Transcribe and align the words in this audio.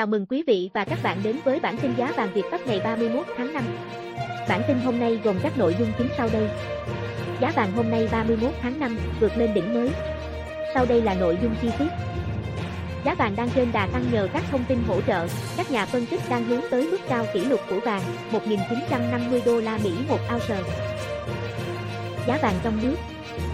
Chào 0.00 0.06
mừng 0.06 0.26
quý 0.26 0.42
vị 0.46 0.70
và 0.74 0.84
các 0.84 0.98
bạn 1.02 1.18
đến 1.22 1.36
với 1.44 1.60
bản 1.60 1.76
tin 1.82 1.94
giá 1.96 2.12
vàng 2.16 2.32
Việt 2.34 2.42
Bắc 2.52 2.66
ngày 2.66 2.80
31 2.84 3.26
tháng 3.36 3.52
5. 3.52 3.64
Bản 4.48 4.62
tin 4.68 4.78
hôm 4.78 5.00
nay 5.00 5.20
gồm 5.24 5.36
các 5.42 5.58
nội 5.58 5.76
dung 5.78 5.92
chính 5.98 6.08
sau 6.16 6.28
đây. 6.32 6.48
Giá 7.40 7.52
vàng 7.56 7.72
hôm 7.72 7.90
nay 7.90 8.08
31 8.12 8.50
tháng 8.62 8.80
5 8.80 8.98
vượt 9.20 9.32
lên 9.36 9.54
đỉnh 9.54 9.74
mới. 9.74 9.90
Sau 10.74 10.86
đây 10.86 11.02
là 11.02 11.14
nội 11.14 11.38
dung 11.42 11.54
chi 11.62 11.68
tiết. 11.78 11.88
Giá 13.04 13.14
vàng 13.14 13.36
đang 13.36 13.50
trên 13.50 13.72
đà 13.72 13.86
tăng 13.86 14.04
nhờ 14.12 14.28
các 14.32 14.42
thông 14.50 14.64
tin 14.68 14.78
hỗ 14.86 15.00
trợ, 15.00 15.26
các 15.56 15.70
nhà 15.70 15.86
phân 15.86 16.06
tích 16.06 16.20
đang 16.28 16.44
hướng 16.44 16.62
tới 16.70 16.88
mức 16.90 16.98
cao 17.08 17.26
kỷ 17.34 17.44
lục 17.44 17.60
của 17.70 17.80
vàng, 17.80 18.02
1.950 18.32 19.40
đô 19.46 19.60
la 19.60 19.78
Mỹ 19.84 19.92
một 20.08 20.18
ounce. 20.32 20.62
Giá 22.26 22.38
vàng 22.42 22.54
trong 22.62 22.78
nước 22.82 22.96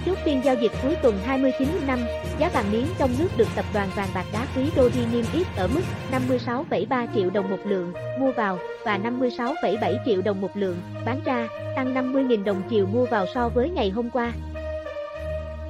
Chốt 0.07 0.19
phiên 0.25 0.45
giao 0.45 0.55
dịch 0.55 0.73
cuối 0.83 0.97
tuần 1.03 1.19
29 1.25 1.69
năm, 1.87 1.99
giá 2.39 2.49
vàng 2.49 2.73
miếng 2.73 2.87
trong 2.99 3.11
nước 3.19 3.29
được 3.37 3.49
tập 3.57 3.65
đoàn 3.75 3.89
vàng 3.97 4.09
bạc 4.15 4.25
đá 4.33 4.47
quý 4.57 4.63
Doji 4.77 5.13
niêm 5.13 5.25
yết 5.35 5.47
ở 5.57 5.69
mức 5.69 5.81
56,3 6.13 7.07
triệu 7.15 7.31
đồng 7.31 7.51
một 7.51 7.61
lượng 7.67 7.93
mua 8.19 8.33
vào 8.33 8.59
và 8.85 8.99
56,7 8.99 9.97
triệu 10.07 10.23
đồng 10.23 10.41
một 10.41 10.57
lượng 10.57 10.77
bán 11.05 11.21
ra, 11.25 11.49
tăng 11.77 11.95
50.000 11.95 12.45
đồng 12.45 12.63
chiều 12.69 12.87
mua 12.87 13.07
vào 13.07 13.27
so 13.35 13.49
với 13.49 13.71
ngày 13.71 13.91
hôm 13.91 14.11
qua. 14.11 14.33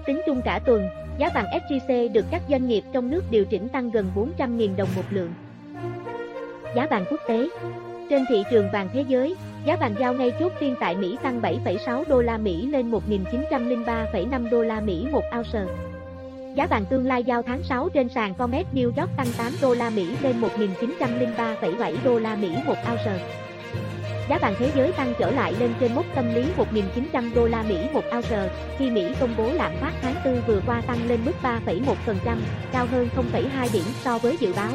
Tính 0.07 0.20
chung 0.27 0.43
cả 0.45 0.60
tuần, 0.66 0.88
giá 1.18 1.30
vàng 1.34 1.46
SJC 1.46 2.12
được 2.12 2.24
các 2.30 2.43
doanh 2.48 2.68
nghiệp 2.68 2.84
trong 2.93 3.10
nước 3.10 3.23
điều 3.30 3.45
chỉnh 3.45 3.68
tăng 3.68 3.91
gần 3.91 4.10
400.000 4.38 4.77
đồng 4.77 4.88
một 4.96 5.02
lượng. 5.10 5.32
Giá 6.77 6.87
vàng 6.91 7.04
quốc 7.10 7.20
tế 7.29 7.48
Trên 8.10 8.24
thị 8.29 8.43
trường 8.51 8.68
vàng 8.73 8.88
thế 8.93 9.04
giới, 9.09 9.37
Giá 9.66 9.77
vàng 9.77 9.95
giao 9.98 10.15
ngay 10.15 10.33
chốt 10.41 10.52
phiên 10.61 10.75
tại 10.80 10.97
Mỹ 10.97 11.16
tăng 11.23 11.41
7,6 11.41 12.05
đô 12.09 12.23
la 12.23 12.38
Mỹ 12.38 12.66
lên 12.66 12.91
1.903,5 12.91 14.51
đô 14.51 14.62
la 14.62 14.80
Mỹ 14.80 15.07
một 15.11 15.23
ounce. 15.37 15.61
Giá 16.55 16.66
vàng 16.66 16.84
tương 16.91 17.07
lai 17.07 17.24
giao 17.24 17.43
tháng 17.43 17.62
6 17.62 17.88
trên 17.88 18.09
sàn 18.09 18.34
Comex 18.34 18.66
New 18.74 18.85
York 18.85 19.10
tăng 19.16 19.27
8 19.38 19.52
đô 19.63 19.74
la 19.74 19.90
Mỹ 19.90 20.07
lên 20.23 20.40
1.903,7 20.40 21.95
đô 22.05 22.18
la 22.18 22.37
Mỹ 22.37 22.51
một 22.66 22.77
ounce. 22.90 23.18
Giá 24.29 24.38
vàng 24.38 24.55
thế 24.59 24.71
giới 24.77 24.93
tăng 24.93 25.15
trở 25.18 25.30
lại 25.30 25.55
lên 25.60 25.71
trên 25.80 25.95
mốc 25.95 26.07
tâm 26.15 26.35
lý 26.35 26.45
1.900 27.12 27.35
đô 27.35 27.46
la 27.46 27.62
Mỹ 27.62 27.77
một 27.93 28.05
ounce, 28.15 28.51
khi 28.79 28.90
Mỹ 28.90 29.15
công 29.21 29.35
bố 29.37 29.51
lạm 29.52 29.73
phát 29.80 29.93
tháng 30.02 30.15
4 30.24 30.40
vừa 30.46 30.60
qua 30.66 30.80
tăng 30.87 31.09
lên 31.09 31.21
mức 31.24 31.35
3,1%, 31.43 32.37
cao 32.73 32.87
hơn 32.90 33.09
0,2 33.16 33.68
điểm 33.73 33.85
so 34.05 34.18
với 34.18 34.37
dự 34.40 34.52
báo. 34.57 34.71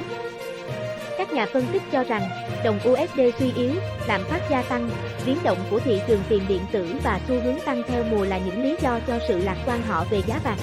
Các 1.32 1.36
nhà 1.36 1.46
phân 1.46 1.64
tích 1.74 1.82
cho 1.92 2.04
rằng, 2.04 2.22
đồng 2.64 2.80
USD 2.92 3.20
suy 3.40 3.52
yếu, 3.56 3.72
lạm 4.08 4.22
phát 4.24 4.42
gia 4.52 4.62
tăng, 4.62 4.90
biến 5.26 5.38
động 5.44 5.58
của 5.72 5.80
thị 5.80 6.00
trường 6.08 6.20
tiền 6.30 6.42
điện 6.48 6.62
tử 6.72 6.88
và 7.04 7.20
xu 7.28 7.40
hướng 7.40 7.56
tăng 7.66 7.84
theo 7.88 8.04
mùa 8.12 8.26
là 8.26 8.40
những 8.46 8.64
lý 8.64 8.76
do 8.82 9.00
cho 9.08 9.20
sự 9.28 9.38
lạc 9.38 9.64
quan 9.68 9.82
họ 9.82 10.06
về 10.12 10.22
giá 10.28 10.40
vàng. 10.44 10.58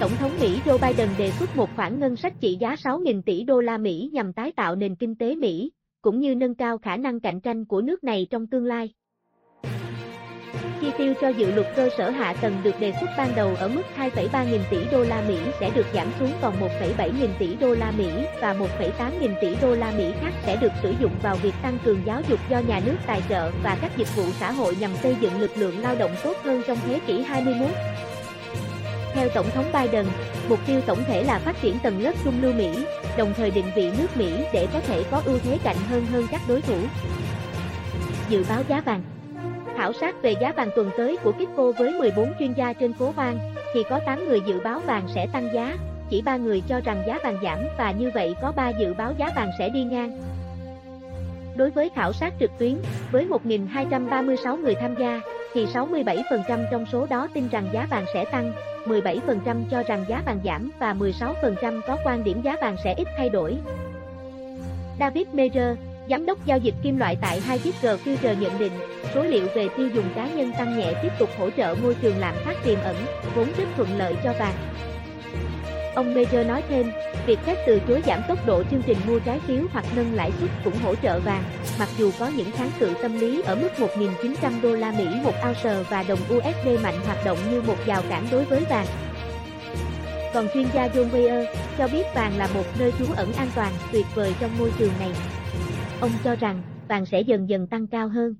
Tổng 0.00 0.10
thống 0.18 0.30
Mỹ 0.40 0.60
Joe 0.64 0.78
Biden 0.78 1.08
đề 1.18 1.30
xuất 1.30 1.56
một 1.56 1.68
khoản 1.76 2.00
ngân 2.00 2.16
sách 2.16 2.32
trị 2.40 2.56
giá 2.60 2.74
6.000 2.74 3.22
tỷ 3.22 3.44
đô 3.44 3.60
la 3.60 3.78
Mỹ 3.78 4.10
nhằm 4.12 4.32
tái 4.32 4.52
tạo 4.52 4.76
nền 4.76 4.94
kinh 4.94 5.14
tế 5.14 5.34
Mỹ, 5.34 5.72
cũng 6.02 6.20
như 6.20 6.34
nâng 6.34 6.54
cao 6.54 6.78
khả 6.78 6.96
năng 6.96 7.20
cạnh 7.20 7.40
tranh 7.40 7.64
của 7.64 7.82
nước 7.82 8.04
này 8.04 8.26
trong 8.30 8.46
tương 8.46 8.64
lai. 8.64 8.94
Chi 10.80 10.90
tiêu 10.98 11.14
cho 11.20 11.28
dự 11.28 11.52
luật 11.52 11.66
cơ 11.76 11.88
sở 11.98 12.10
hạ 12.10 12.34
tầng 12.40 12.60
được 12.62 12.80
đề 12.80 12.92
xuất 13.00 13.06
ban 13.18 13.34
đầu 13.36 13.56
ở 13.58 13.68
mức 13.68 13.82
2,3 13.98 14.50
nghìn 14.50 14.60
tỷ 14.70 14.84
đô 14.92 15.02
la 15.04 15.22
Mỹ 15.28 15.38
sẽ 15.60 15.70
được 15.70 15.86
giảm 15.94 16.08
xuống 16.18 16.32
còn 16.42 16.60
1,7 16.60 17.10
nghìn 17.20 17.30
tỷ 17.38 17.56
đô 17.56 17.74
la 17.74 17.90
Mỹ 17.90 18.10
và 18.40 18.54
1,8 18.54 19.20
nghìn 19.20 19.34
tỷ 19.40 19.54
đô 19.62 19.74
la 19.74 19.90
Mỹ 19.90 20.12
khác 20.20 20.32
sẽ 20.46 20.56
được 20.56 20.72
sử 20.82 20.94
dụng 21.00 21.12
vào 21.22 21.36
việc 21.36 21.54
tăng 21.62 21.78
cường 21.84 22.02
giáo 22.06 22.22
dục 22.28 22.40
do 22.48 22.58
nhà 22.58 22.80
nước 22.84 22.96
tài 23.06 23.22
trợ 23.28 23.50
và 23.62 23.76
các 23.82 23.96
dịch 23.96 24.16
vụ 24.16 24.24
xã 24.40 24.50
hội 24.50 24.76
nhằm 24.80 24.90
xây 25.02 25.16
dựng 25.20 25.40
lực 25.40 25.56
lượng 25.56 25.78
lao 25.78 25.96
động 25.96 26.10
tốt 26.24 26.36
hơn 26.44 26.62
trong 26.66 26.78
thế 26.86 27.00
kỷ 27.06 27.22
21. 27.22 27.68
Theo 29.14 29.28
Tổng 29.34 29.50
thống 29.50 29.72
Biden, 29.72 30.06
mục 30.48 30.58
tiêu 30.66 30.80
tổng 30.86 31.04
thể 31.04 31.24
là 31.24 31.38
phát 31.38 31.56
triển 31.62 31.78
tầng 31.82 32.02
lớp 32.02 32.12
trung 32.24 32.34
lưu 32.42 32.52
Mỹ, 32.52 32.86
đồng 33.16 33.34
thời 33.36 33.50
định 33.50 33.70
vị 33.76 33.90
nước 33.98 34.16
Mỹ 34.16 34.32
để 34.52 34.68
có 34.72 34.80
thể 34.80 35.04
có 35.10 35.22
ưu 35.24 35.38
thế 35.38 35.58
cạnh 35.64 35.76
hơn 35.88 36.06
hơn 36.06 36.26
các 36.30 36.40
đối 36.48 36.60
thủ. 36.60 36.76
Dự 38.28 38.44
báo 38.48 38.62
giá 38.68 38.80
vàng 38.80 39.02
Khảo 39.80 39.92
sát 39.92 40.22
về 40.22 40.34
giá 40.40 40.52
vàng 40.52 40.70
tuần 40.76 40.90
tới 40.96 41.16
của 41.24 41.32
Kitco 41.32 41.72
với 41.78 41.92
14 41.92 42.32
chuyên 42.38 42.52
gia 42.52 42.72
trên 42.72 42.92
phố 42.92 43.10
vàng, 43.10 43.38
thì 43.74 43.82
có 43.90 44.00
8 44.06 44.28
người 44.28 44.40
dự 44.46 44.60
báo 44.60 44.80
vàng 44.80 45.02
sẽ 45.14 45.26
tăng 45.32 45.48
giá, 45.54 45.76
chỉ 46.10 46.22
3 46.22 46.36
người 46.36 46.62
cho 46.68 46.80
rằng 46.84 47.02
giá 47.06 47.18
vàng 47.24 47.38
giảm 47.42 47.58
và 47.78 47.90
như 47.90 48.10
vậy 48.14 48.34
có 48.42 48.52
3 48.56 48.68
dự 48.68 48.94
báo 48.94 49.12
giá 49.18 49.30
vàng 49.36 49.50
sẽ 49.58 49.68
đi 49.68 49.84
ngang. 49.84 50.20
Đối 51.56 51.70
với 51.70 51.90
khảo 51.94 52.12
sát 52.12 52.34
trực 52.40 52.50
tuyến, 52.58 52.76
với 53.12 53.26
1.236 53.26 54.56
người 54.56 54.74
tham 54.74 54.94
gia, 54.98 55.20
thì 55.54 55.66
67% 55.66 56.64
trong 56.70 56.86
số 56.92 57.06
đó 57.06 57.28
tin 57.34 57.48
rằng 57.48 57.68
giá 57.72 57.86
vàng 57.90 58.04
sẽ 58.14 58.24
tăng, 58.24 58.52
17% 58.86 59.62
cho 59.70 59.82
rằng 59.82 60.04
giá 60.08 60.22
vàng 60.26 60.40
giảm 60.44 60.70
và 60.78 60.94
16% 60.94 61.80
có 61.86 61.96
quan 62.04 62.24
điểm 62.24 62.42
giá 62.42 62.56
vàng 62.60 62.76
sẽ 62.84 62.94
ít 62.94 63.08
thay 63.16 63.28
đổi. 63.28 63.56
David 64.98 65.26
Meyer, 65.32 65.76
Giám 66.10 66.26
đốc 66.26 66.46
giao 66.46 66.58
dịch 66.58 66.74
kim 66.82 66.98
loại 66.98 67.16
tại 67.20 67.40
2 67.40 67.58
chiếc 67.58 67.74
G 67.82 67.86
Future 67.86 68.38
nhận 68.38 68.58
định, 68.58 68.72
số 69.14 69.22
liệu 69.22 69.46
về 69.54 69.68
tiêu 69.76 69.88
dùng 69.88 70.04
cá 70.16 70.26
nhân 70.26 70.52
tăng 70.58 70.78
nhẹ 70.78 70.92
tiếp 71.02 71.08
tục 71.18 71.30
hỗ 71.38 71.50
trợ 71.50 71.74
môi 71.82 71.94
trường 71.94 72.18
lạm 72.18 72.34
phát 72.44 72.56
tiềm 72.64 72.78
ẩn, 72.80 72.96
vốn 73.34 73.46
rất 73.56 73.64
thuận 73.76 73.98
lợi 73.98 74.14
cho 74.24 74.32
vàng. 74.32 74.54
Ông 75.94 76.14
Major 76.14 76.46
nói 76.46 76.62
thêm, 76.68 76.90
việc 77.26 77.38
Fed 77.46 77.56
từ 77.66 77.80
chối 77.88 78.02
giảm 78.06 78.20
tốc 78.28 78.46
độ 78.46 78.62
chương 78.70 78.82
trình 78.86 78.96
mua 79.06 79.18
trái 79.18 79.40
phiếu 79.46 79.62
hoặc 79.72 79.84
nâng 79.96 80.14
lãi 80.14 80.30
suất 80.40 80.50
cũng 80.64 80.78
hỗ 80.82 80.94
trợ 80.94 81.20
vàng, 81.20 81.42
mặc 81.78 81.88
dù 81.98 82.10
có 82.18 82.28
những 82.36 82.50
kháng 82.50 82.70
cự 82.80 82.94
tâm 83.02 83.20
lý 83.20 83.42
ở 83.42 83.54
mức 83.54 83.70
1.900 83.78 84.60
đô 84.62 84.74
la 84.74 84.92
Mỹ 84.98 85.06
một 85.24 85.34
ounce 85.46 85.82
và 85.90 86.02
đồng 86.02 86.20
USD 86.34 86.82
mạnh 86.82 87.00
hoạt 87.06 87.24
động 87.24 87.38
như 87.50 87.62
một 87.62 87.76
rào 87.86 88.02
cản 88.08 88.26
đối 88.30 88.44
với 88.44 88.64
vàng. 88.70 88.86
Còn 90.34 90.48
chuyên 90.54 90.66
gia 90.74 90.88
John 90.88 91.12
Mayer 91.12 91.48
cho 91.78 91.88
biết 91.88 92.04
vàng 92.14 92.38
là 92.38 92.48
một 92.54 92.64
nơi 92.78 92.92
trú 92.98 93.04
ẩn 93.16 93.32
an 93.32 93.48
toàn, 93.54 93.72
tuyệt 93.92 94.06
vời 94.14 94.34
trong 94.40 94.50
môi 94.58 94.72
trường 94.78 94.92
này. 94.98 95.10
Ông 96.00 96.10
cho 96.24 96.36
rằng, 96.36 96.62
vàng 96.88 97.06
sẽ 97.06 97.20
dần 97.20 97.48
dần 97.48 97.66
tăng 97.66 97.86
cao 97.86 98.08
hơn. 98.08 98.34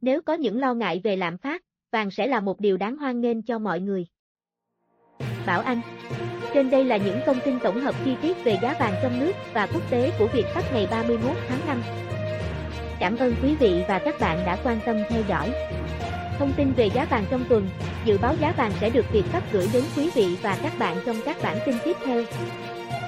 Nếu 0.00 0.22
có 0.22 0.34
những 0.34 0.60
lo 0.60 0.74
ngại 0.74 1.00
về 1.04 1.16
lạm 1.16 1.38
phát, 1.38 1.62
vàng 1.92 2.10
sẽ 2.10 2.26
là 2.26 2.40
một 2.40 2.60
điều 2.60 2.76
đáng 2.76 2.96
hoan 2.96 3.20
nghênh 3.20 3.42
cho 3.42 3.58
mọi 3.58 3.80
người. 3.80 4.06
Bảo 5.46 5.60
Anh 5.60 5.80
Trên 6.54 6.70
đây 6.70 6.84
là 6.84 6.96
những 6.96 7.20
thông 7.26 7.36
tin 7.44 7.58
tổng 7.62 7.80
hợp 7.80 7.94
chi 8.04 8.16
tiết 8.22 8.36
về 8.44 8.58
giá 8.62 8.76
vàng 8.80 8.94
trong 9.02 9.20
nước 9.20 9.32
và 9.54 9.66
quốc 9.66 9.90
tế 9.90 10.12
của 10.18 10.28
Việt 10.32 10.44
Pháp 10.54 10.62
ngày 10.72 10.88
31 10.90 11.36
tháng 11.48 11.66
5. 11.66 11.82
Cảm 13.00 13.16
ơn 13.16 13.34
quý 13.42 13.56
vị 13.60 13.82
và 13.88 13.98
các 13.98 14.14
bạn 14.20 14.46
đã 14.46 14.58
quan 14.64 14.80
tâm 14.86 14.96
theo 15.10 15.22
dõi. 15.28 15.52
Thông 16.38 16.52
tin 16.56 16.72
về 16.72 16.90
giá 16.94 17.06
vàng 17.10 17.24
trong 17.30 17.44
tuần, 17.48 17.68
dự 18.04 18.18
báo 18.18 18.34
giá 18.40 18.52
vàng 18.52 18.72
sẽ 18.80 18.90
được 18.90 19.12
Việt 19.12 19.24
Pháp 19.24 19.52
gửi 19.52 19.68
đến 19.72 19.84
quý 19.96 20.10
vị 20.14 20.36
và 20.42 20.58
các 20.62 20.72
bạn 20.78 20.96
trong 21.06 21.16
các 21.24 21.36
bản 21.42 21.56
tin 21.66 21.74
tiếp 21.84 21.96
theo. 22.04 22.22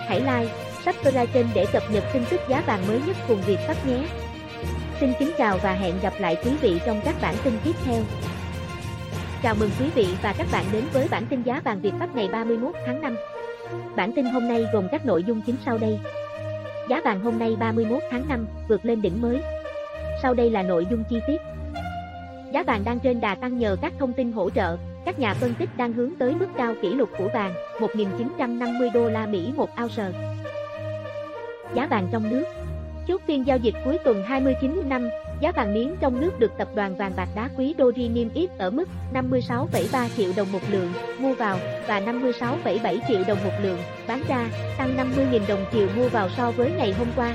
Hãy 0.08 0.20
like, 0.20 0.54
subscribe 0.84 1.26
kênh 1.26 1.46
để 1.54 1.66
cập 1.72 1.82
nhật 1.92 2.04
tin 2.12 2.22
tức 2.30 2.40
giá 2.48 2.62
vàng 2.66 2.86
mới 2.88 3.00
nhất 3.06 3.16
cùng 3.28 3.40
Việt 3.46 3.58
Pháp 3.66 3.86
nhé. 3.86 4.06
Xin 5.00 5.12
kính 5.18 5.30
chào 5.38 5.58
và 5.62 5.72
hẹn 5.72 5.94
gặp 6.02 6.12
lại 6.18 6.36
quý 6.44 6.50
vị 6.60 6.80
trong 6.86 7.00
các 7.04 7.14
bản 7.22 7.34
tin 7.44 7.52
tiếp 7.64 7.72
theo. 7.84 8.02
Chào 9.42 9.54
mừng 9.54 9.70
quý 9.80 9.86
vị 9.94 10.06
và 10.22 10.34
các 10.38 10.46
bạn 10.52 10.64
đến 10.72 10.84
với 10.92 11.08
bản 11.10 11.26
tin 11.26 11.42
giá 11.42 11.60
vàng 11.64 11.80
Việt 11.80 11.92
Pháp 11.98 12.14
ngày 12.14 12.28
31 12.32 12.74
tháng 12.86 13.00
5. 13.00 13.16
Bản 13.96 14.12
tin 14.12 14.24
hôm 14.24 14.48
nay 14.48 14.66
gồm 14.72 14.88
các 14.90 15.06
nội 15.06 15.24
dung 15.24 15.42
chính 15.46 15.56
sau 15.64 15.78
đây. 15.78 15.98
Giá 16.88 17.00
vàng 17.04 17.20
hôm 17.20 17.38
nay 17.38 17.56
31 17.60 18.02
tháng 18.10 18.28
5 18.28 18.46
vượt 18.68 18.84
lên 18.84 19.02
đỉnh 19.02 19.22
mới. 19.22 19.40
Sau 20.22 20.34
đây 20.34 20.50
là 20.50 20.62
nội 20.62 20.86
dung 20.90 21.04
chi 21.10 21.20
tiết. 21.26 21.40
Giá 22.52 22.62
vàng 22.62 22.82
đang 22.84 22.98
trên 23.00 23.20
đà 23.20 23.34
tăng 23.34 23.58
nhờ 23.58 23.76
các 23.82 23.92
thông 23.98 24.12
tin 24.12 24.32
hỗ 24.32 24.50
trợ, 24.50 24.76
các 25.04 25.18
nhà 25.18 25.34
phân 25.34 25.54
tích 25.54 25.68
đang 25.76 25.92
hướng 25.92 26.10
tới 26.18 26.34
mức 26.34 26.48
cao 26.56 26.74
kỷ 26.82 26.88
lục 26.88 27.10
của 27.18 27.28
vàng, 27.34 27.54
1.950 27.78 28.92
đô 28.92 29.08
la 29.08 29.26
Mỹ 29.26 29.52
một 29.56 29.68
ounce. 29.82 30.18
Giá 31.74 31.86
vàng 31.86 32.08
trong 32.12 32.30
nước 32.30 32.44
Chốt 33.08 33.20
phiên 33.26 33.46
giao 33.46 33.56
dịch 33.56 33.74
cuối 33.84 33.98
tuần 34.04 34.22
29 34.22 34.82
năm, 34.88 35.08
giá 35.40 35.52
vàng 35.52 35.74
miếng 35.74 35.96
trong 36.00 36.20
nước 36.20 36.40
được 36.40 36.52
tập 36.58 36.68
đoàn 36.74 36.96
vàng 36.96 37.12
bạc 37.16 37.28
đá 37.34 37.48
quý 37.56 37.74
Doji 37.78 38.12
niêm 38.12 38.28
yết 38.34 38.50
ở 38.58 38.70
mức 38.70 38.88
56,3 39.14 40.08
triệu 40.16 40.32
đồng 40.36 40.52
một 40.52 40.60
lượng 40.70 40.92
mua 41.18 41.34
vào 41.34 41.58
và 41.86 42.00
56,7 42.00 42.98
triệu 43.08 43.22
đồng 43.28 43.38
một 43.44 43.52
lượng 43.62 43.78
bán 44.08 44.22
ra, 44.28 44.48
tăng 44.78 44.96
50.000 44.96 45.40
đồng 45.48 45.64
chiều 45.72 45.88
mua 45.96 46.08
vào 46.08 46.28
so 46.36 46.50
với 46.50 46.72
ngày 46.76 46.92
hôm 46.92 47.08
qua. 47.16 47.34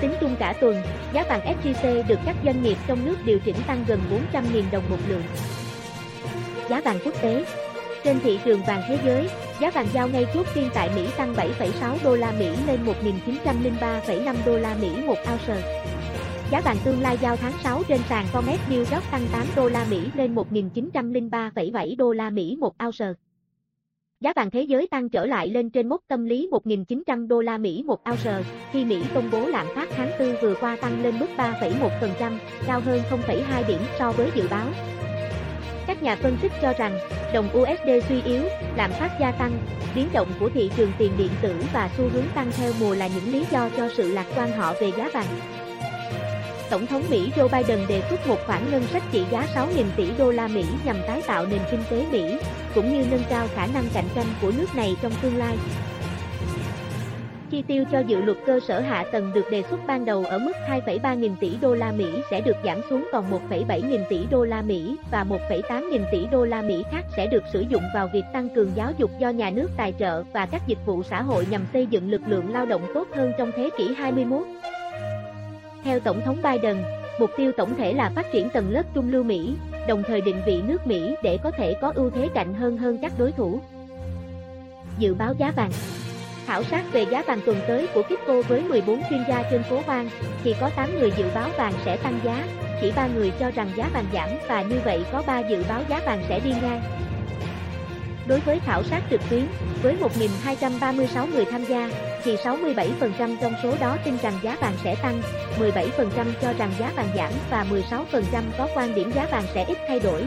Tính 0.00 0.12
chung 0.20 0.36
cả 0.38 0.54
tuần, 0.60 0.82
giá 1.12 1.24
vàng 1.28 1.40
SJC 1.40 2.06
được 2.06 2.18
các 2.26 2.36
doanh 2.44 2.62
nghiệp 2.62 2.76
trong 2.86 3.04
nước 3.04 3.16
điều 3.24 3.38
chỉnh 3.38 3.56
tăng 3.66 3.84
gần 3.88 4.00
400.000 4.32 4.62
đồng 4.72 4.84
một 4.90 4.98
lượng. 5.08 5.22
Giá 6.68 6.80
vàng 6.80 6.98
quốc 7.04 7.22
tế 7.22 7.44
Trên 8.04 8.20
thị 8.20 8.38
trường 8.44 8.60
vàng 8.66 8.82
thế 8.88 8.98
giới, 9.04 9.28
giá 9.60 9.70
vàng 9.70 9.86
giao 9.94 10.08
ngay 10.08 10.26
chốt 10.34 10.46
phiên 10.46 10.68
tại 10.74 10.90
Mỹ 10.96 11.06
tăng 11.16 11.34
7,6 11.34 11.96
đô 12.04 12.16
la 12.16 12.32
Mỹ 12.38 12.48
lên 12.66 12.80
1.903,5 12.84 14.34
đô 14.46 14.58
la 14.58 14.76
Mỹ 14.80 14.90
một 15.06 15.16
ounce. 15.32 15.84
Giá 16.50 16.60
vàng 16.60 16.76
tương 16.84 17.00
lai 17.00 17.18
giao 17.22 17.36
tháng 17.36 17.52
6 17.62 17.82
trên 17.88 18.00
sàn 18.08 18.26
Comex 18.32 18.60
New 18.70 18.78
York 18.78 19.10
tăng 19.10 19.26
8 19.32 19.46
đô 19.56 19.68
la 19.68 19.86
Mỹ 19.90 20.00
lên 20.14 20.34
1.903,7 20.34 21.96
đô 21.96 22.12
la 22.12 22.30
Mỹ 22.30 22.56
một 22.60 22.74
ounce. 22.84 23.06
Giá 24.20 24.32
vàng 24.36 24.50
thế 24.50 24.62
giới 24.62 24.86
tăng 24.86 25.08
trở 25.08 25.26
lại 25.26 25.48
lên 25.48 25.70
trên 25.70 25.88
mốc 25.88 26.00
tâm 26.08 26.24
lý 26.24 26.48
1.900 26.50 27.28
đô 27.28 27.40
la 27.40 27.58
Mỹ 27.58 27.82
một 27.86 28.00
ounce, 28.10 28.42
khi 28.72 28.84
Mỹ 28.84 29.02
công 29.14 29.30
bố 29.32 29.46
lạm 29.46 29.66
phát 29.74 29.88
tháng 29.90 30.10
4 30.18 30.36
vừa 30.42 30.54
qua 30.60 30.76
tăng 30.76 31.02
lên 31.02 31.18
mức 31.18 31.28
3,1%, 31.36 32.38
cao 32.66 32.80
hơn 32.80 33.00
0,2 33.10 33.66
điểm 33.68 33.80
so 33.98 34.12
với 34.12 34.30
dự 34.34 34.48
báo. 34.50 34.93
Nhà 36.04 36.16
phân 36.16 36.36
tích 36.42 36.52
cho 36.62 36.72
rằng, 36.72 36.98
đồng 37.34 37.48
USD 37.58 38.08
suy 38.08 38.22
yếu, 38.22 38.42
lạm 38.76 38.92
phát 38.92 39.10
gia 39.20 39.30
tăng, 39.30 39.52
biến 39.94 40.08
động 40.12 40.28
của 40.40 40.50
thị 40.54 40.70
trường 40.76 40.92
tiền 40.98 41.12
điện 41.18 41.30
tử 41.42 41.54
và 41.72 41.90
xu 41.96 42.08
hướng 42.08 42.24
tăng 42.34 42.52
theo 42.56 42.72
mùa 42.80 42.94
là 42.94 43.06
những 43.06 43.32
lý 43.32 43.44
do 43.50 43.68
cho 43.76 43.88
sự 43.96 44.12
lạc 44.12 44.26
quan 44.36 44.52
họ 44.52 44.74
về 44.80 44.92
giá 44.98 45.10
vàng. 45.14 45.26
Tổng 46.70 46.86
thống 46.86 47.02
Mỹ 47.10 47.30
Joe 47.36 47.48
Biden 47.48 47.86
đề 47.88 48.02
xuất 48.10 48.26
một 48.26 48.38
khoản 48.46 48.70
ngân 48.70 48.86
sách 48.86 49.02
trị 49.12 49.24
giá 49.30 49.46
6.000 49.54 49.84
tỷ 49.96 50.10
đô 50.18 50.30
la 50.30 50.48
Mỹ 50.48 50.64
nhằm 50.84 50.96
tái 51.06 51.22
tạo 51.26 51.46
nền 51.46 51.60
kinh 51.70 51.82
tế 51.90 52.06
Mỹ, 52.10 52.38
cũng 52.74 52.92
như 52.92 53.06
nâng 53.10 53.24
cao 53.30 53.46
khả 53.54 53.66
năng 53.66 53.84
cạnh 53.94 54.08
tranh 54.14 54.26
của 54.42 54.52
nước 54.58 54.74
này 54.74 54.96
trong 55.02 55.12
tương 55.22 55.36
lai. 55.36 55.56
Chi 57.54 57.62
tiêu 57.62 57.84
cho 57.92 57.98
dự 57.98 58.22
luật 58.22 58.38
cơ 58.46 58.60
sở 58.60 58.80
hạ 58.80 59.04
tầng 59.12 59.32
được 59.34 59.50
đề 59.50 59.62
xuất 59.70 59.80
ban 59.86 60.04
đầu 60.04 60.24
ở 60.24 60.38
mức 60.38 60.52
2,3 60.68 61.14
nghìn 61.14 61.36
tỷ 61.40 61.56
đô 61.60 61.74
la 61.74 61.92
Mỹ 61.92 62.06
sẽ 62.30 62.40
được 62.40 62.56
giảm 62.64 62.80
xuống 62.90 63.08
còn 63.12 63.24
1,7 63.50 63.88
nghìn 63.90 64.00
tỷ 64.08 64.26
đô 64.30 64.44
la 64.44 64.62
Mỹ 64.62 64.96
và 65.10 65.24
1,8 65.24 65.90
nghìn 65.90 66.02
tỷ 66.12 66.26
đô 66.26 66.44
la 66.44 66.62
Mỹ 66.62 66.82
khác 66.90 67.04
sẽ 67.16 67.26
được 67.26 67.42
sử 67.52 67.60
dụng 67.60 67.82
vào 67.94 68.08
việc 68.12 68.22
tăng 68.32 68.48
cường 68.48 68.70
giáo 68.74 68.92
dục 68.98 69.10
do 69.18 69.28
nhà 69.28 69.50
nước 69.50 69.70
tài 69.76 69.94
trợ 69.98 70.24
và 70.32 70.46
các 70.46 70.62
dịch 70.66 70.78
vụ 70.86 71.02
xã 71.02 71.22
hội 71.22 71.46
nhằm 71.50 71.66
xây 71.72 71.86
dựng 71.86 72.10
lực 72.10 72.22
lượng 72.26 72.52
lao 72.52 72.66
động 72.66 72.82
tốt 72.94 73.08
hơn 73.14 73.32
trong 73.38 73.50
thế 73.56 73.70
kỷ 73.78 73.94
21. 73.94 74.42
Theo 75.84 76.00
Tổng 76.00 76.20
thống 76.24 76.36
Biden, 76.42 76.76
mục 77.20 77.30
tiêu 77.36 77.52
tổng 77.56 77.76
thể 77.76 77.92
là 77.92 78.10
phát 78.14 78.26
triển 78.32 78.50
tầng 78.50 78.70
lớp 78.70 78.82
trung 78.94 79.12
lưu 79.12 79.22
Mỹ, 79.22 79.54
đồng 79.88 80.02
thời 80.06 80.20
định 80.20 80.40
vị 80.46 80.62
nước 80.62 80.86
Mỹ 80.86 81.14
để 81.22 81.38
có 81.42 81.50
thể 81.50 81.74
có 81.80 81.92
ưu 81.94 82.10
thế 82.10 82.28
cạnh 82.34 82.54
hơn 82.54 82.76
hơn 82.76 82.98
các 83.02 83.12
đối 83.18 83.32
thủ. 83.32 83.60
Dự 84.98 85.14
báo 85.14 85.34
giá 85.38 85.52
vàng 85.56 85.70
Khảo 86.46 86.62
sát 86.62 86.84
về 86.92 87.06
giá 87.10 87.22
vàng 87.22 87.40
tuần 87.46 87.60
tới 87.68 87.88
của 87.94 88.02
Kipco 88.02 88.42
với 88.48 88.60
14 88.60 89.02
chuyên 89.10 89.24
gia 89.28 89.42
trên 89.50 89.62
phố 89.62 89.80
vàng, 89.86 90.08
thì 90.44 90.54
có 90.60 90.70
8 90.76 90.98
người 90.98 91.12
dự 91.16 91.24
báo 91.34 91.48
vàng 91.56 91.72
sẽ 91.84 91.96
tăng 91.96 92.20
giá, 92.24 92.46
chỉ 92.80 92.92
3 92.96 93.06
người 93.06 93.32
cho 93.40 93.50
rằng 93.50 93.70
giá 93.76 93.90
vàng 93.92 94.06
giảm 94.12 94.28
và 94.48 94.62
như 94.62 94.76
vậy 94.84 95.04
có 95.12 95.22
3 95.26 95.38
dự 95.38 95.64
báo 95.68 95.82
giá 95.88 96.00
vàng 96.06 96.24
sẽ 96.28 96.40
đi 96.40 96.50
ngang. 96.50 96.82
Đối 98.26 98.40
với 98.40 98.60
khảo 98.60 98.82
sát 98.82 99.02
trực 99.10 99.20
tuyến, 99.30 99.46
với 99.82 99.96
1.236 100.44 101.26
người 101.26 101.44
tham 101.44 101.64
gia, 101.64 101.90
thì 102.22 102.36
67% 102.36 103.36
trong 103.40 103.54
số 103.62 103.74
đó 103.80 103.96
tin 104.04 104.16
rằng 104.22 104.38
giá 104.42 104.56
vàng 104.60 104.74
sẽ 104.84 104.94
tăng, 105.02 105.22
17% 105.60 105.88
cho 106.42 106.52
rằng 106.52 106.70
giá 106.78 106.92
vàng 106.96 107.08
giảm 107.16 107.32
và 107.50 107.66
16% 107.70 108.42
có 108.58 108.68
quan 108.74 108.94
điểm 108.94 109.12
giá 109.12 109.26
vàng 109.30 109.44
sẽ 109.54 109.64
ít 109.64 109.78
thay 109.88 110.00
đổi. 110.00 110.24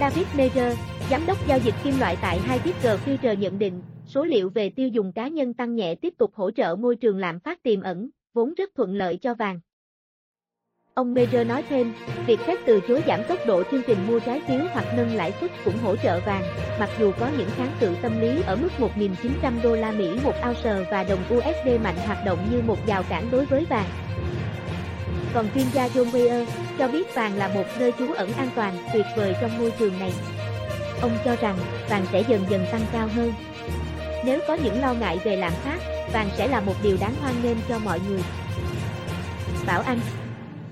David 0.00 0.26
Major, 0.36 0.76
Giám 1.10 1.26
đốc 1.26 1.46
giao 1.46 1.58
dịch 1.58 1.74
kim 1.84 2.00
loại 2.00 2.16
tại 2.20 2.38
Hai 2.38 2.60
G 2.64 2.86
Future 3.06 3.34
nhận 3.34 3.58
định, 3.58 3.82
số 4.14 4.24
liệu 4.24 4.50
về 4.50 4.70
tiêu 4.70 4.88
dùng 4.88 5.12
cá 5.12 5.28
nhân 5.28 5.54
tăng 5.54 5.74
nhẹ 5.74 5.94
tiếp 5.94 6.14
tục 6.18 6.34
hỗ 6.34 6.50
trợ 6.50 6.76
môi 6.76 6.96
trường 6.96 7.18
lạm 7.18 7.40
phát 7.40 7.62
tiềm 7.62 7.80
ẩn, 7.80 8.10
vốn 8.34 8.54
rất 8.54 8.70
thuận 8.74 8.94
lợi 8.94 9.18
cho 9.22 9.34
vàng. 9.34 9.60
Ông 10.94 11.14
Major 11.14 11.46
nói 11.46 11.62
thêm, 11.68 11.92
việc 12.26 12.40
Fed 12.46 12.56
từ 12.66 12.80
chối 12.88 13.02
giảm 13.06 13.20
tốc 13.28 13.38
độ 13.46 13.62
chương 13.70 13.82
trình 13.86 13.98
mua 14.08 14.20
trái 14.20 14.40
phiếu 14.40 14.60
hoặc 14.72 14.84
nâng 14.96 15.14
lãi 15.14 15.32
suất 15.40 15.50
cũng 15.64 15.78
hỗ 15.78 15.96
trợ 15.96 16.20
vàng, 16.26 16.42
mặc 16.80 16.90
dù 17.00 17.12
có 17.20 17.30
những 17.38 17.48
kháng 17.56 17.76
cự 17.80 17.94
tâm 18.02 18.20
lý 18.20 18.42
ở 18.46 18.56
mức 18.56 18.68
1.900 18.78 19.62
đô 19.62 19.76
la 19.76 19.92
Mỹ 19.92 20.08
một 20.24 20.34
ounce 20.48 20.86
và 20.90 21.04
đồng 21.04 21.20
USD 21.34 21.84
mạnh 21.84 21.96
hoạt 22.06 22.18
động 22.26 22.38
như 22.50 22.62
một 22.66 22.78
rào 22.86 23.02
cản 23.08 23.28
đối 23.30 23.46
với 23.46 23.64
vàng. 23.64 23.88
Còn 25.34 25.46
chuyên 25.54 25.66
gia 25.72 25.88
John 25.88 26.12
Mayer 26.12 26.48
cho 26.78 26.88
biết 26.88 27.14
vàng 27.14 27.36
là 27.36 27.48
một 27.54 27.66
nơi 27.78 27.92
trú 27.98 28.12
ẩn 28.12 28.32
an 28.32 28.48
toàn 28.54 28.74
tuyệt 28.92 29.06
vời 29.16 29.34
trong 29.40 29.58
môi 29.58 29.72
trường 29.78 29.98
này. 29.98 30.12
Ông 31.02 31.12
cho 31.24 31.36
rằng 31.36 31.56
vàng 31.90 32.06
sẽ 32.12 32.24
dần 32.28 32.40
dần 32.50 32.64
tăng 32.72 32.82
cao 32.92 33.08
hơn. 33.14 33.32
Nếu 34.26 34.40
có 34.48 34.54
những 34.64 34.80
lo 34.80 34.94
ngại 34.94 35.18
về 35.24 35.36
lạm 35.36 35.52
phát, 35.52 35.78
vàng 36.12 36.28
sẽ 36.36 36.48
là 36.48 36.60
một 36.60 36.74
điều 36.82 36.96
đáng 37.00 37.14
hoan 37.20 37.34
nghênh 37.42 37.56
cho 37.68 37.78
mọi 37.78 38.00
người. 38.08 38.20
Bảo 39.66 39.82
Anh 39.86 39.98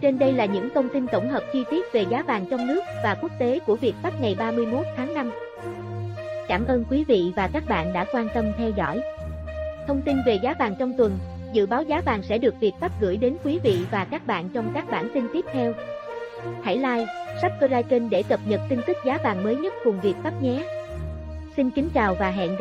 Trên 0.01 0.19
đây 0.19 0.33
là 0.33 0.45
những 0.45 0.69
thông 0.75 0.89
tin 0.89 1.07
tổng 1.07 1.31
hợp 1.31 1.43
chi 1.53 1.65
tiết 1.71 1.85
về 1.93 2.05
giá 2.11 2.23
vàng 2.23 2.47
trong 2.51 2.67
nước 2.67 2.81
và 3.05 3.15
quốc 3.15 3.31
tế 3.39 3.59
của 3.67 3.77
Việt 3.77 3.95
Bắc 4.03 4.21
ngày 4.21 4.37
31 4.39 4.87
tháng 4.97 5.15
5. 5.15 5.31
Cảm 6.49 6.67
ơn 6.67 6.85
quý 6.91 7.05
vị 7.05 7.33
và 7.37 7.51
các 7.53 7.69
bạn 7.69 7.93
đã 7.93 8.05
quan 8.13 8.29
tâm 8.35 8.53
theo 8.59 8.71
dõi. 8.77 9.01
Thông 9.87 10.03
tin 10.03 10.17
về 10.27 10.39
giá 10.43 10.55
vàng 10.59 10.75
trong 10.79 10.93
tuần, 10.99 11.19
dự 11.53 11.67
báo 11.67 11.83
giá 11.83 12.01
vàng 12.01 12.23
sẽ 12.23 12.39
được 12.39 12.55
Việt 12.61 12.73
Pháp 12.81 12.91
gửi 13.01 13.17
đến 13.17 13.37
quý 13.45 13.59
vị 13.63 13.79
và 13.91 14.05
các 14.05 14.27
bạn 14.27 14.49
trong 14.55 14.71
các 14.75 14.91
bản 14.91 15.09
tin 15.15 15.27
tiếp 15.33 15.45
theo. 15.53 15.73
Hãy 16.63 16.77
like, 16.77 17.07
subscribe 17.43 17.83
kênh 17.83 18.11
để 18.11 18.23
cập 18.23 18.41
nhật 18.47 18.61
tin 18.69 18.81
tức 18.87 18.97
giá 19.07 19.19
vàng 19.25 19.45
mới 19.45 19.57
nhất 19.57 19.75
cùng 19.85 20.01
Việt 20.01 20.15
Pháp 20.23 20.43
nhé. 20.43 20.65
Xin 21.57 21.71
kính 21.71 21.89
chào 21.95 22.15
và 22.15 22.31
hẹn 22.31 22.51
gặp 22.51 22.61